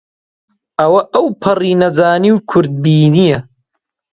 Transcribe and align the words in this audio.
ئەوە 0.79 1.01
ئەوپەڕی 1.13 1.79
نەزانی 1.81 2.33
و 2.33 2.37
کورتبینییە 2.49 3.39